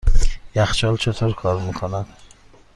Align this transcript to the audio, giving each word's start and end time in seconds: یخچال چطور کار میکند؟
یخچال 0.55 0.97
چطور 0.97 1.33
کار 1.33 1.61
میکند؟ 1.61 2.05